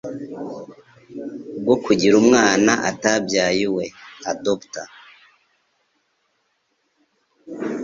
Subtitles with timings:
[1.63, 3.85] bwo kugira umwana atabyaye uwe
[4.31, 4.89] (adopter).